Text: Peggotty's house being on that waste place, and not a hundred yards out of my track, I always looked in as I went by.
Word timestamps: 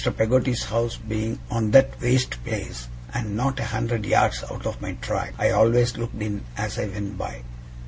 Peggotty's 0.09 0.63
house 0.63 0.97
being 0.97 1.37
on 1.51 1.69
that 1.69 2.01
waste 2.01 2.43
place, 2.43 2.87
and 3.13 3.37
not 3.37 3.59
a 3.59 3.63
hundred 3.65 4.03
yards 4.03 4.43
out 4.49 4.65
of 4.65 4.81
my 4.81 4.93
track, 4.93 5.35
I 5.37 5.51
always 5.51 5.95
looked 5.95 6.19
in 6.19 6.43
as 6.57 6.79
I 6.79 6.85
went 6.87 7.19
by. 7.19 7.43